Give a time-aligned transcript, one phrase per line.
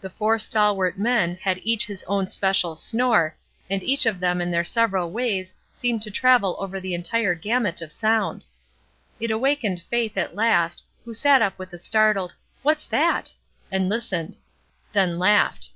[0.00, 3.36] The four stalwart men had each his own special snore,
[3.70, 7.80] and each of them in their several ways seemed to travel over the entire gamut
[7.80, 8.42] of sound.
[9.20, 13.32] It awakened Faith, at last, who sat up with a startled ''What's that?''
[13.70, 14.38] and listened;
[14.92, 15.70] then laughed.